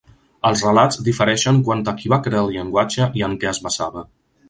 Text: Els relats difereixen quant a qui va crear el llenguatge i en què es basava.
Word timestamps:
Els 0.47 0.63
relats 0.67 0.97
difereixen 1.09 1.61
quant 1.69 1.85
a 1.91 1.95
qui 2.01 2.13
va 2.17 2.21
crear 2.29 2.43
el 2.47 2.53
llenguatge 2.59 3.11
i 3.23 3.29
en 3.29 3.41
què 3.45 3.55
es 3.55 3.65
basava. 3.69 4.09